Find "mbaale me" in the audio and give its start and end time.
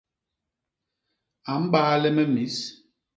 1.63-2.23